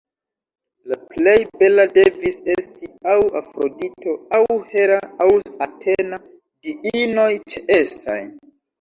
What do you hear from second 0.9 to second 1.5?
La plej